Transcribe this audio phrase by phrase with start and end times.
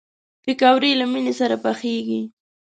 [0.43, 2.21] پکورې له مینې سره پخېږي